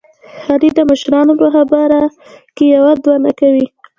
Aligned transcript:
علي 0.49 0.69
د 0.75 0.79
مشرانو 0.89 1.33
په 1.41 1.47
خبره 1.55 1.99
کې 2.55 2.65
یوه 2.75 2.93
دوه 3.03 3.15
نه 3.25 3.31
کوي. 3.39 3.65